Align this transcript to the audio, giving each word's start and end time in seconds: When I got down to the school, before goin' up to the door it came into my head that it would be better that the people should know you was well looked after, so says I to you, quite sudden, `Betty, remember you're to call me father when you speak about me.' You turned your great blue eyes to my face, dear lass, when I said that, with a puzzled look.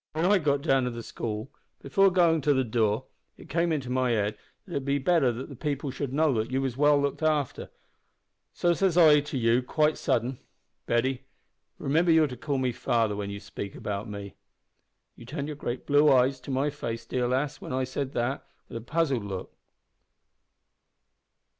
When 0.13 0.25
I 0.25 0.39
got 0.39 0.63
down 0.63 0.85
to 0.85 0.89
the 0.89 1.03
school, 1.03 1.51
before 1.79 2.09
goin' 2.09 2.37
up 2.37 2.43
to 2.45 2.55
the 2.55 2.63
door 2.63 3.05
it 3.37 3.49
came 3.49 3.71
into 3.71 3.91
my 3.91 4.09
head 4.09 4.35
that 4.65 4.71
it 4.71 4.75
would 4.77 4.85
be 4.85 4.97
better 4.97 5.31
that 5.31 5.47
the 5.47 5.55
people 5.55 5.91
should 5.91 6.11
know 6.11 6.39
you 6.39 6.59
was 6.59 6.75
well 6.75 6.99
looked 6.99 7.21
after, 7.21 7.69
so 8.51 8.73
says 8.73 8.97
I 8.97 9.19
to 9.19 9.37
you, 9.37 9.61
quite 9.61 9.99
sudden, 9.99 10.39
`Betty, 10.87 11.19
remember 11.77 12.09
you're 12.11 12.25
to 12.25 12.35
call 12.35 12.57
me 12.57 12.71
father 12.71 13.15
when 13.15 13.29
you 13.29 13.39
speak 13.39 13.75
about 13.75 14.09
me.' 14.09 14.33
You 15.15 15.27
turned 15.27 15.47
your 15.47 15.55
great 15.55 15.85
blue 15.85 16.11
eyes 16.11 16.39
to 16.39 16.49
my 16.49 16.71
face, 16.71 17.05
dear 17.05 17.27
lass, 17.27 17.61
when 17.61 17.71
I 17.71 17.83
said 17.83 18.13
that, 18.13 18.43
with 18.69 18.77
a 18.77 18.81
puzzled 18.81 19.23
look. 19.23 19.53